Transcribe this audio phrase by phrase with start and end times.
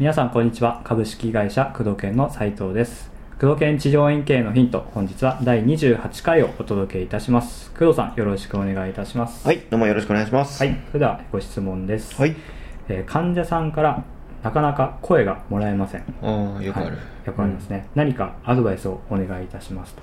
[0.00, 0.80] 皆さんこんにちは。
[0.82, 3.10] 株式会社工藤研の斉藤です。
[3.38, 7.70] 工藤研地上円形のヒント本日は第28回をお届けいたします。
[7.72, 9.46] 工藤さんよろしくお願いいたします。
[9.46, 10.58] はい、どうもよろしくお願いします。
[10.64, 12.34] はいそれではご質問です、はい。
[12.88, 14.02] えー患者さんから
[14.42, 16.00] なかなか声がもらえません。
[16.22, 16.86] ああ、よくある。
[16.86, 16.96] はい
[17.26, 20.02] よくありますね、何かアドバイスをお願いいたしますと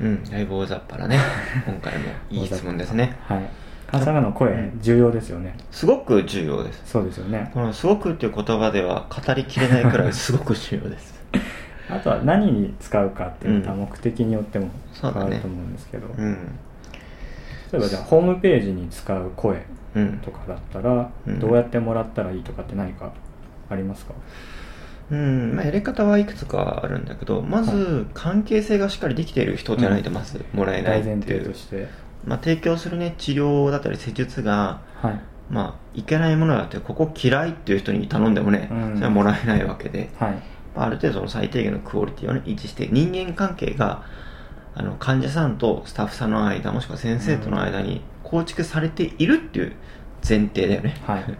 [0.00, 1.18] うん、だいぶ大雑把なね。
[1.66, 3.16] 今回もいい質問ですね。
[3.26, 6.82] はい患者さの声重要ですよねすごく重要です。
[6.86, 11.14] そうですよねこのすごくっていう言葉では語りきれないくらいすごく重要です。
[11.88, 14.70] あとは何に使うかっていうのはうん目的によっても
[15.00, 16.34] 変わると思うんですけど、うん。
[17.72, 19.62] 例えばじゃあホームページに使う声
[19.94, 20.30] うんと。
[20.32, 23.12] かだったらうんどうやってもらったらいいとかって何か
[23.70, 24.20] ありますか、うん、
[25.14, 31.38] まあ、やり方はいくつかあるんだけど、まず、関係性がしっかりできている人じゃないとまずもらえない大前っていう。
[31.42, 31.58] 提と。
[31.58, 31.88] して。
[32.26, 35.20] まあ、提供するね、治療だったり施術が、はい。
[35.48, 38.94] まあ、いけないものだって、ここ嫌いっていう人に頼んでもね、うん。
[38.94, 40.10] それはもらえないわけで。
[40.18, 40.42] はい。
[40.74, 44.02] ある程度その最低限のクオリティをね、維持して、人間関係が、
[44.74, 49.72] あの、患者さんとスタッフさんの間、もしくは先生との間に構築されているっていう
[50.28, 51.00] 前提だよね。
[51.06, 51.24] はい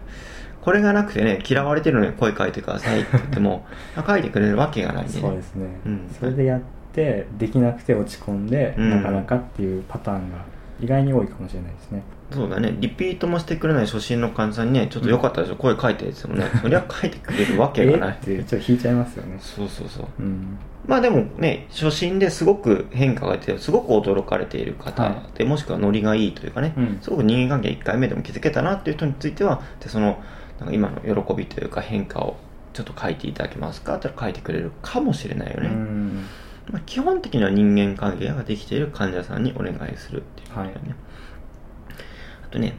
[0.67, 3.65] これがなくてね、嫌われてるのに声書いてくださいって言っても、
[3.95, 5.21] あ書いてくれるわけがないんでね。
[5.21, 6.01] そうですね、うん。
[6.19, 8.89] それでやってできなくて落ち込んで、うん。
[8.89, 10.39] なかなかっていうパターンが
[10.81, 12.03] 意外に多いかもしれないですね。
[12.33, 12.75] そうだね。
[12.81, 18.17] リピートもしてくれない初心の患者さんにね、ちょっとよかったでしょ、声書いてって言ってもね、そりゃ書いてくれるわけがない。
[18.27, 19.37] えってちょっと引いちゃいますよね。
[19.39, 20.05] そうそうそう。
[20.19, 20.57] うん。
[20.85, 26.99] まあでもね、初心ですごく変化が出て、すごく驚かれている方はで、もしくはノリがいいというかね、うん。
[27.01, 30.21] すごく人間関係1回目でも気づけたなっていう人については、でその
[30.59, 32.35] なんか今の喜びというか変化を
[32.73, 33.95] ちょっと書いていただけますか？
[33.95, 35.69] って書いてくれるかもしれないようね。
[35.69, 36.23] ん
[36.71, 40.95] まあ、基本的には人間関係ができている患者さんにお願いするっていうことだよね。
[42.43, 42.73] あとね、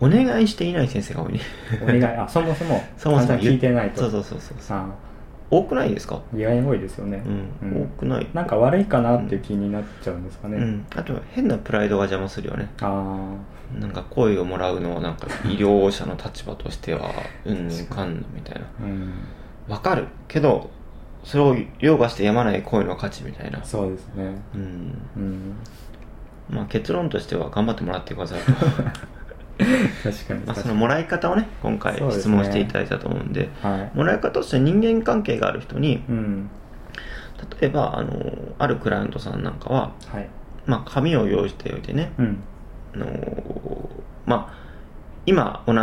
[0.00, 1.40] お願いしていない先生が多いね。
[1.82, 4.78] お願いあそもそも そもそも聞いてないとそうそうそうそうそう。
[5.50, 6.20] あ多くないですか？
[6.34, 7.22] 意外に多いですよね、
[7.62, 8.26] うん、多くない。
[8.32, 12.70] なんか悪いかなっていう気になっちゃうんですかね、うん、あと変なプライドが邪魔するよね。
[12.80, 13.34] あ
[13.78, 17.10] なんか声をもらうのをなんか医療者の立場としては
[17.44, 18.62] うんぬんかんみたいな。
[18.62, 19.12] あうん。
[19.68, 20.70] わかるけど
[21.22, 23.62] それを凌駕してやまない声の価値みたいな。
[23.64, 24.24] そうですね。
[24.54, 24.98] うん。
[25.16, 25.56] うん。
[26.48, 28.52] まあ結論としては頑張ってもらってくださいと
[30.02, 33.96] 確かにまあそのもらい方をね今回質問していただいたと思うんではい。
[33.96, 36.50] もらい方として人間関係がある人にうん。
[37.60, 38.12] 例えばあの
[38.58, 40.28] あるクライアントさんなんかは、はい。
[40.66, 42.38] まあ、紙を用意しておいてねうん。
[42.94, 43.06] あの
[44.26, 44.60] まあ
[45.26, 45.74] 今同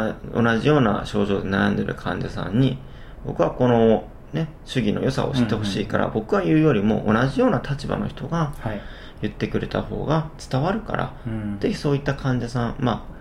[0.42, 2.78] 同じような症状で悩んでる患者さんに
[3.26, 8.82] 僕はこのね主義の良さを知ってほしいから、僕が言うよりも同じような立場の人がはい。
[9.20, 11.58] 言ってくれた方が伝わるから、うん。
[11.60, 13.17] ぜひそういった患者さんまあ、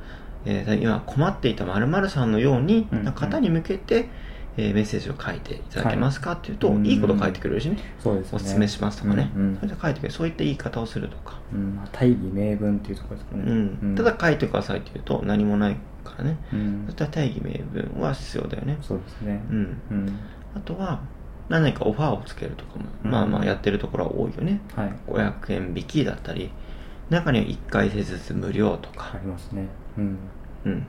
[0.46, 4.08] えー今困っていた〇〇さんのようにうんな方に向けて、
[4.56, 8.36] えーメッセージを書いていただけますかっていうと、はいいいこと書いてくれるしね、そうですね。
[8.36, 9.56] おすすめしますとかね、うんうん。
[9.56, 10.14] それで書いてくれる。
[10.14, 11.76] そういった言い方をするとか、うん。
[11.76, 13.42] まあ大義名分っていうところですかね。
[13.44, 13.52] う
[13.86, 13.94] ん。
[13.96, 16.84] ただ書いてくださいって言うと何もないからね、うん。
[16.86, 18.78] そういった大義名分は必要だよね。
[18.80, 19.42] そうですね。
[19.50, 19.80] うん。
[19.90, 20.18] うん。
[20.54, 21.00] あとは、
[21.48, 23.10] 何かオファーをつけるとかも、うん。
[23.10, 24.60] まあまあやってるところは多いよね。
[24.74, 24.92] はい。
[25.06, 26.50] 500円引きだったり、
[27.10, 29.10] 中には1回施術無料とか。
[29.14, 29.18] あ。
[29.18, 30.18] りますねうん
[30.64, 30.86] うん。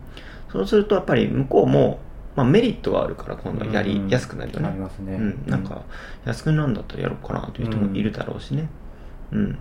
[0.51, 1.99] そうするとやっぱり向こうも、
[2.35, 4.67] まあメリットがあるから今度はやりやすくなるよね。
[4.67, 5.43] ありますねうん。
[5.47, 5.81] なんか、
[6.25, 8.69] 安くなんだったらやろうかなという人もいるだろうしね。
[9.31, 9.57] うん。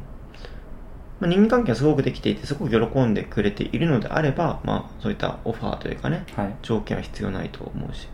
[1.19, 8.09] まあ、人間関係がすごくできていて、すごく喜んでくれているのであれば、まあそういったオファーというかね、はい条件は必要ないと思うし。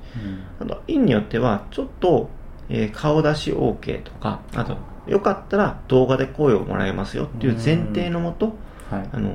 [0.61, 2.31] うんあと、院によっては、ちょっと、
[2.69, 4.77] えー顔出し OK とか、あと、
[5.09, 8.55] よかったら動画で声をもらえますよっていう前提のもと、
[8.89, 9.35] はいあのー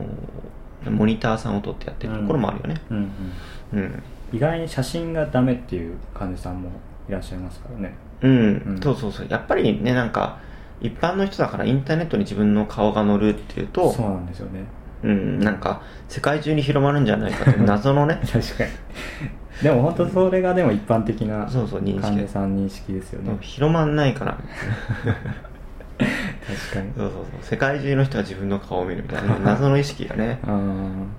[0.85, 2.81] モニターさんを取ってやってるところもあるよね。
[2.89, 3.11] うん
[3.73, 3.79] うん。
[3.79, 4.03] うん。
[4.31, 6.69] 意外に写真がダメっていう患者さんも
[7.09, 7.95] いらっしゃいますからね。
[8.21, 8.31] うん。
[8.31, 8.79] うん。
[8.81, 9.27] そうそうそう。
[9.29, 10.39] やっぱりね、なんか、
[10.81, 14.65] 一般の人だからインターネットに自分の顔が載るっていうと、そうなんですよね。
[15.03, 18.69] うん、なんか、世界中に広まるんじゃないかという謎のね、確かに。
[19.61, 22.01] でも本当それがでも一般的なそうそう認識。
[22.01, 23.35] 患者さん認識ですよね。
[23.41, 24.37] 広まんないから、
[26.57, 26.91] 確かに。
[26.97, 30.39] そうそうそう、世界中の人が自分の顔を見るみたいな、 謎の意識がね、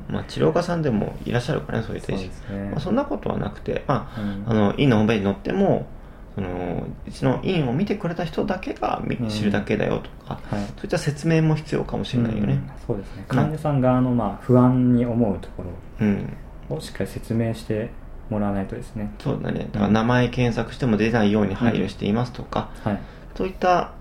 [0.09, 2.31] まあ、治療家さんでもいらっしゃるからね、そういった意識。
[2.47, 2.71] そね。
[2.71, 4.45] まあ、そんなことはなくて、まあ、うん。
[4.47, 5.87] あの、院のホームページに載っても、
[6.35, 10.61] その、うちの院を見てくれた人だけが知るだけだよとか、はい。
[10.61, 12.53] そういった説明も必要かもしれないよね。
[12.55, 12.71] うん。
[12.87, 13.25] そうですね。
[13.29, 15.65] 患者さん側のまあ不安に思うとこ
[16.01, 16.33] うん。
[16.71, 17.91] ろをしっかり説明して
[18.31, 19.11] もらわないとですね。
[19.19, 19.69] そうだね。
[19.73, 22.99] だから名前検索しても出ないように配慮していますとか、はい。
[23.35, 23.93] そういった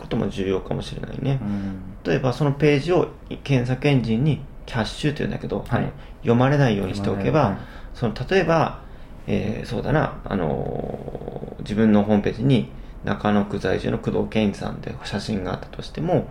[0.00, 1.38] ことも重要かもしれないね。
[1.40, 1.80] うん。
[2.04, 3.08] 例えばそのページを
[3.44, 5.92] 検索エンジンにキャッシュというんだけど、はい。
[6.22, 7.56] 読まれないようにしておけば、はい。
[7.94, 8.80] その例えば、
[9.26, 12.68] えーそうだな、あのー自分のホームページに
[13.04, 16.28] 中野区在住の工藤健一さんって写真があったとしても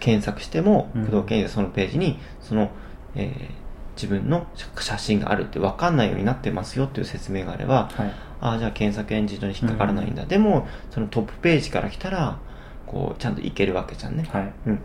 [0.00, 1.06] 検索してもうん。
[1.06, 2.70] 工藤健一さんそのページにその、
[3.14, 3.66] えー
[3.96, 4.46] 自分の
[4.78, 8.12] 写真があるって分かんないようになってますよっていう説明があれば、はい。
[8.42, 12.36] ああじゃあ検索エンジンに引っかからないんだ、でもそのトップページから来たら
[12.86, 14.52] こうちゃんといけるわけじゃんね、はい。
[14.66, 14.80] うん、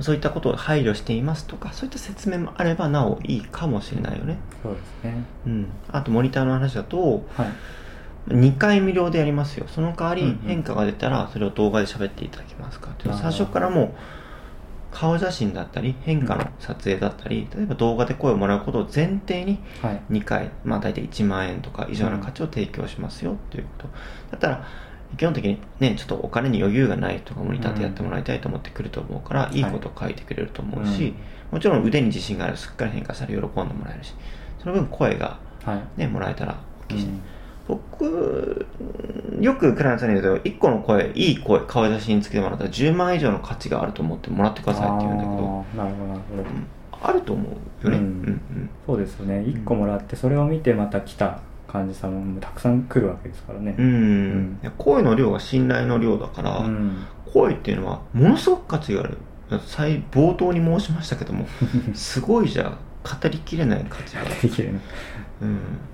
[0.00, 5.24] そういったことを配慮していますとかそういった説明もあればなおいいかもしれないよね、そうですね。
[5.46, 7.48] うん、あとモニターの話だとはい。
[8.28, 9.66] 2回無料でやりますよ。
[9.68, 13.14] その代わり変化が出たらそれを動画で喋っていただけますかっていう。
[13.14, 13.90] 最初からもう
[14.90, 20.02] 顔写真だったり変化の撮影だったり例えば動画で声をもらうことを前提にはい。
[20.10, 23.88] 2回、まあ大体1万円とか以上の価値を提供しますよっていうこと。
[24.32, 24.66] だったら、
[25.16, 29.60] 基本的にね、ちょっとお金に余裕がない人がモニターでやってもらいたいと思ってくると思うから、い。
[29.60, 31.14] いことを書いてくれると思うし、
[31.50, 34.14] もちろん腕に自信がある、すっかり変化したら喜んでもらえるし、
[34.62, 36.00] その分声がはい。
[36.00, 36.58] ね、もらえたら
[36.88, 37.20] 大きいし、うん。
[37.68, 38.66] 僕、
[39.40, 46.42] よくクライアントさんに言うと、1個の声、いい声、顔写真つけてもらったら10万以上の価値があると思ってもらってくださいって言うんだけど、なるほどなるほど。
[46.42, 46.66] うん。
[47.00, 47.44] あると思
[47.82, 47.98] うよね。
[47.98, 48.04] うん。
[48.04, 49.40] うんそうですよね。
[49.40, 53.76] 1個もらってそれを見てまた来た患者さんもたくさん来るわけですからね。
[53.78, 54.58] うん。
[54.78, 57.06] 声の量が信頼の量だから、うん。
[57.32, 59.18] 声っていうのはものすごく価値がある。
[59.66, 61.46] 最冒頭に申しましたけども
[61.94, 64.80] すごいじゃ語りきれない価値がある、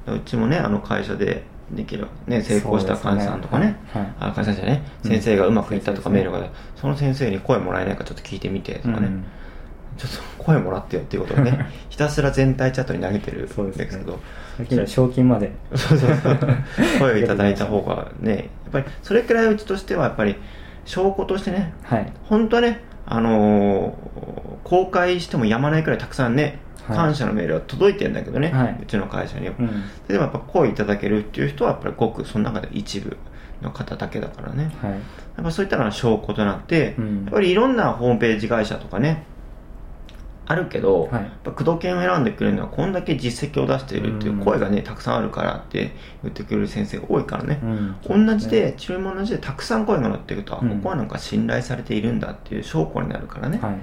[0.08, 3.76] うん、うちもねあの会社でできる、ね、成功した患者さんとかね。
[3.92, 4.82] そうですねあ会社じゃね。
[5.04, 6.16] うん先生がうまくいったとかうん。
[6.16, 6.40] メールが、
[6.74, 9.24] その先生に声もらえないかちょっと聞いてみてとかね、うん
[9.96, 14.18] ちょっと声もらってよっていうことをね ひたすら全体チャットに投げてるんですけど。
[14.56, 15.52] 最近では賞金まで。
[15.74, 16.38] そうそうそう。
[17.00, 20.36] 声をいただいた方がねやっぱりそれくらいうちとしてはやっぱり
[20.84, 22.12] 証拠としてねはい。
[22.24, 26.96] 本当はねあのー公開してもやまないくらいたくさんねはい。
[26.96, 28.78] 感謝のメールが届いてるんだけどね、はい。
[28.82, 29.68] うちの会社には、うん。
[30.06, 33.16] でもやっぱ声いただけるっていう人はやっぱりごくその中で一部
[33.62, 34.70] の方だけだからね。
[34.82, 34.90] はい。
[34.92, 34.96] や
[35.40, 37.24] っぱそういったのが証拠となって、うん。
[37.24, 39.24] やっぱりいろんなホームページ会社とかね
[40.46, 41.12] あるけど、はい。
[41.14, 45.92] やっぱ工藤研を選んでくれるのはこんだけ実績を出しているっていう声がね、たくさんあるからって
[46.22, 48.26] 言ってくれる先生が多いからね、うん。
[48.26, 50.68] 同じで治療も同じでたくさん声が乗っていくと、あうん。
[50.70, 53.76] ここはなんか信頼されているんだっていう証拠になるからね、はい。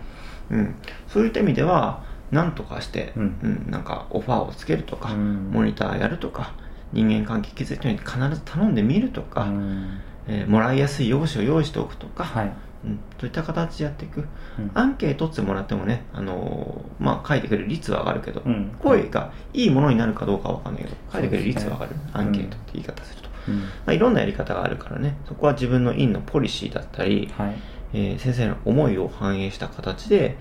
[0.52, 0.76] うん、
[1.08, 3.24] そういった意味では何とかして、うん。
[3.42, 5.50] うんなんかオファーをつけるとか、うん。
[5.52, 6.54] モニターやるとか
[6.94, 10.00] 人間関係築いた人に必ず頼んでみるとか、うん。
[10.28, 14.22] えーもらいやすい用紙を用意しておくとか、はいうん、そういった形でやっていく、
[14.58, 14.72] うん。
[14.74, 18.76] アンケートってもらってもね、あのーまあ、書いてくれる率は上がるけど、うん。
[18.80, 23.60] 声がいいものになるかどうかは分かんないけど書いてくれる率は上がる、ねアンケートって言い方すると、うん。
[23.60, 25.18] まあ、いろんなやり方があるからね。
[25.28, 27.56] そこは自分の院のポリシーだったり、はい。
[27.94, 30.38] えー先生の思いを反映した形で、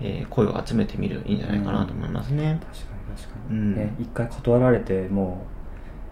[0.00, 3.74] えー声を集めてみるといいんじゃないかなと思いますね、確かに確かに、うん。
[3.76, 5.46] ね一回断られても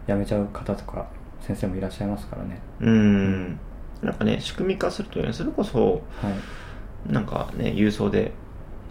[0.07, 1.07] う辞めちゃう方とか
[1.41, 2.61] 先生もいらっしゃいますからね。
[2.81, 3.61] うん
[4.03, 6.31] なんかね仕組み化するというねそれこそは
[7.09, 7.13] い。
[7.13, 8.33] なんかね郵送で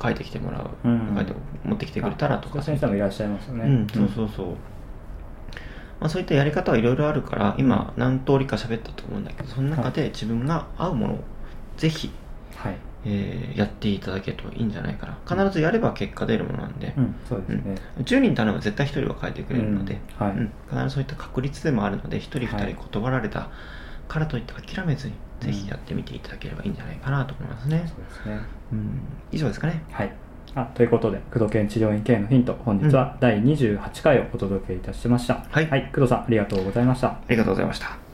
[0.01, 1.13] 書いてきてもらう、うん。
[1.15, 1.33] 書いて
[1.63, 2.61] 持ってきてくれたらとか。
[2.61, 3.65] 先生もいらっしゃいますよね。
[3.65, 4.47] うん、そうそうそう、
[5.99, 11.19] まあ、そういったやり方はいろいろあるから今何通りか喋ったと思うんだけどその中で自分が合うものを
[11.77, 12.11] ぜひ、
[12.55, 12.75] はい。
[13.05, 15.45] えーやっていただけるといいんじゃないかな。
[15.45, 20.27] 必ずやれば結果出るものなんで、うんそうですね、10人頼めば絶対1人は変えてくれるので、うん。
[20.27, 20.37] はい。
[20.37, 20.51] うん。
[20.69, 22.73] 必ずそういった確率でもあるので1人2はい。
[22.73, 23.49] 人断られた
[24.09, 28.39] からといって諦めずに、ぜひやってみていただければいいんじゃないかなと思いますね、そうですね。
[28.73, 28.99] うん、
[29.31, 29.83] 以上ですかね。
[29.91, 30.13] はい。
[30.55, 37.09] あということで工藤健治療院経営のヒント本日は第28回をお届けいたしました、はい工藤さんありがとうございました。
[37.09, 38.08] ありがとうございました